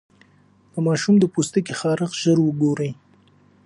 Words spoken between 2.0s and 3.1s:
ژر وګورئ.